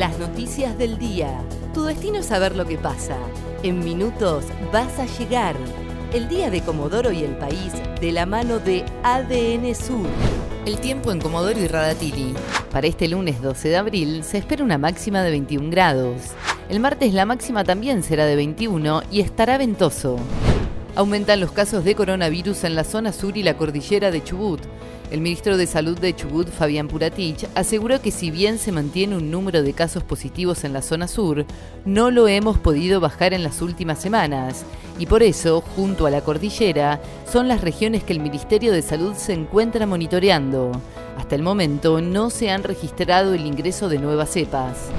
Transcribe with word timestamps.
Las 0.00 0.18
noticias 0.18 0.78
del 0.78 0.96
día. 0.96 1.42
Tu 1.74 1.84
destino 1.84 2.20
es 2.20 2.24
saber 2.24 2.56
lo 2.56 2.64
que 2.64 2.78
pasa. 2.78 3.18
En 3.62 3.80
minutos 3.80 4.46
vas 4.72 4.98
a 4.98 5.04
llegar. 5.04 5.54
El 6.14 6.26
día 6.26 6.48
de 6.48 6.62
Comodoro 6.62 7.12
y 7.12 7.22
el 7.22 7.36
país 7.36 7.74
de 8.00 8.10
la 8.10 8.24
mano 8.24 8.60
de 8.60 8.82
ADN 9.02 9.74
Sur. 9.74 10.06
El 10.64 10.80
tiempo 10.80 11.12
en 11.12 11.20
Comodoro 11.20 11.60
y 11.60 11.66
Radatili. 11.66 12.32
Para 12.72 12.86
este 12.86 13.08
lunes 13.08 13.42
12 13.42 13.68
de 13.68 13.76
abril 13.76 14.24
se 14.24 14.38
espera 14.38 14.64
una 14.64 14.78
máxima 14.78 15.22
de 15.22 15.32
21 15.32 15.68
grados. 15.68 16.30
El 16.70 16.80
martes 16.80 17.12
la 17.12 17.26
máxima 17.26 17.62
también 17.64 18.02
será 18.02 18.24
de 18.24 18.36
21 18.36 19.02
y 19.10 19.20
estará 19.20 19.58
ventoso. 19.58 20.16
Aumentan 21.00 21.40
los 21.40 21.52
casos 21.52 21.82
de 21.82 21.94
coronavirus 21.94 22.64
en 22.64 22.74
la 22.74 22.84
zona 22.84 23.14
sur 23.14 23.34
y 23.34 23.42
la 23.42 23.56
cordillera 23.56 24.10
de 24.10 24.22
Chubut. 24.22 24.60
El 25.10 25.22
ministro 25.22 25.56
de 25.56 25.66
Salud 25.66 25.98
de 25.98 26.14
Chubut, 26.14 26.46
Fabián 26.50 26.88
Puratich, 26.88 27.46
aseguró 27.54 28.02
que 28.02 28.10
si 28.10 28.30
bien 28.30 28.58
se 28.58 28.70
mantiene 28.70 29.16
un 29.16 29.30
número 29.30 29.62
de 29.62 29.72
casos 29.72 30.04
positivos 30.04 30.62
en 30.62 30.74
la 30.74 30.82
zona 30.82 31.08
sur, 31.08 31.46
no 31.86 32.10
lo 32.10 32.28
hemos 32.28 32.58
podido 32.58 33.00
bajar 33.00 33.32
en 33.32 33.42
las 33.42 33.62
últimas 33.62 33.98
semanas. 33.98 34.66
Y 34.98 35.06
por 35.06 35.22
eso, 35.22 35.62
junto 35.74 36.04
a 36.04 36.10
la 36.10 36.20
cordillera, 36.20 37.00
son 37.32 37.48
las 37.48 37.62
regiones 37.62 38.04
que 38.04 38.12
el 38.12 38.20
Ministerio 38.20 38.70
de 38.70 38.82
Salud 38.82 39.14
se 39.14 39.32
encuentra 39.32 39.86
monitoreando. 39.86 40.70
Hasta 41.16 41.34
el 41.34 41.40
momento 41.40 42.02
no 42.02 42.28
se 42.28 42.50
han 42.50 42.62
registrado 42.62 43.32
el 43.32 43.46
ingreso 43.46 43.88
de 43.88 43.98
nuevas 44.00 44.28
cepas. 44.28 44.90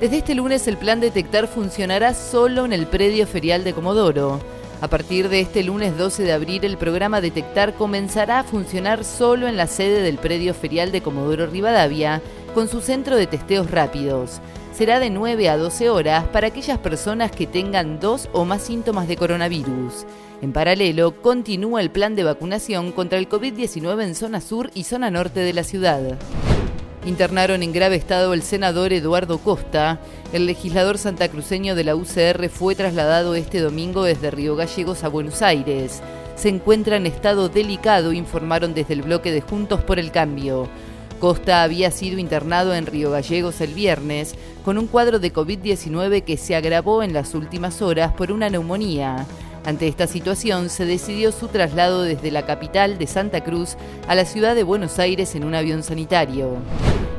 Desde 0.00 0.16
este 0.16 0.34
lunes 0.34 0.66
el 0.68 0.78
plan 0.78 1.00
Detectar 1.00 1.48
funcionará 1.48 2.14
solo 2.14 2.64
en 2.64 2.72
el 2.72 2.86
predio 2.86 3.26
ferial 3.26 3.62
de 3.62 3.74
Comodoro. 3.74 4.53
A 4.84 4.88
partir 4.88 5.30
de 5.30 5.40
este 5.40 5.62
lunes 5.62 5.96
12 5.96 6.24
de 6.24 6.32
abril, 6.34 6.62
el 6.62 6.76
programa 6.76 7.22
Detectar 7.22 7.72
comenzará 7.72 8.40
a 8.40 8.44
funcionar 8.44 9.02
solo 9.02 9.48
en 9.48 9.56
la 9.56 9.66
sede 9.66 10.02
del 10.02 10.18
predio 10.18 10.52
ferial 10.52 10.92
de 10.92 11.00
Comodoro 11.00 11.46
Rivadavia, 11.46 12.20
con 12.52 12.68
su 12.68 12.82
centro 12.82 13.16
de 13.16 13.26
testeos 13.26 13.70
rápidos. 13.70 14.42
Será 14.74 15.00
de 15.00 15.08
9 15.08 15.48
a 15.48 15.56
12 15.56 15.88
horas 15.88 16.24
para 16.28 16.48
aquellas 16.48 16.78
personas 16.80 17.30
que 17.30 17.46
tengan 17.46 17.98
dos 17.98 18.28
o 18.34 18.44
más 18.44 18.60
síntomas 18.60 19.08
de 19.08 19.16
coronavirus. 19.16 20.04
En 20.42 20.52
paralelo, 20.52 21.22
continúa 21.22 21.80
el 21.80 21.90
plan 21.90 22.14
de 22.14 22.24
vacunación 22.24 22.92
contra 22.92 23.16
el 23.16 23.26
COVID-19 23.26 24.04
en 24.04 24.14
zona 24.14 24.42
sur 24.42 24.70
y 24.74 24.84
zona 24.84 25.10
norte 25.10 25.40
de 25.40 25.54
la 25.54 25.64
ciudad. 25.64 26.18
Internaron 27.06 27.62
en 27.62 27.74
grave 27.74 27.96
estado 27.96 28.32
el 28.32 28.42
senador 28.42 28.94
Eduardo 28.94 29.36
Costa. 29.36 30.00
El 30.32 30.46
legislador 30.46 30.96
santacruceño 30.96 31.74
de 31.74 31.84
la 31.84 31.96
UCR 31.96 32.48
fue 32.48 32.74
trasladado 32.74 33.34
este 33.34 33.60
domingo 33.60 34.04
desde 34.04 34.30
Río 34.30 34.56
Gallegos 34.56 35.04
a 35.04 35.08
Buenos 35.08 35.42
Aires. 35.42 36.00
Se 36.34 36.48
encuentra 36.48 36.96
en 36.96 37.04
estado 37.04 37.50
delicado, 37.50 38.14
informaron 38.14 38.72
desde 38.72 38.94
el 38.94 39.02
bloque 39.02 39.32
de 39.32 39.42
Juntos 39.42 39.82
por 39.82 39.98
el 39.98 40.12
Cambio. 40.12 40.66
Costa 41.20 41.62
había 41.62 41.90
sido 41.90 42.18
internado 42.18 42.74
en 42.74 42.86
Río 42.86 43.10
Gallegos 43.10 43.60
el 43.60 43.74
viernes 43.74 44.34
con 44.64 44.78
un 44.78 44.86
cuadro 44.86 45.18
de 45.18 45.32
COVID-19 45.32 46.24
que 46.24 46.38
se 46.38 46.56
agravó 46.56 47.02
en 47.02 47.12
las 47.12 47.34
últimas 47.34 47.82
horas 47.82 48.14
por 48.14 48.32
una 48.32 48.48
neumonía. 48.48 49.26
Ante 49.64 49.88
esta 49.88 50.06
situación, 50.06 50.68
se 50.68 50.84
decidió 50.84 51.32
su 51.32 51.48
traslado 51.48 52.02
desde 52.02 52.30
la 52.30 52.44
capital 52.44 52.98
de 52.98 53.06
Santa 53.06 53.42
Cruz 53.42 53.76
a 54.06 54.14
la 54.14 54.26
ciudad 54.26 54.54
de 54.54 54.62
Buenos 54.62 54.98
Aires 54.98 55.34
en 55.34 55.44
un 55.44 55.54
avión 55.54 55.82
sanitario. 55.82 56.58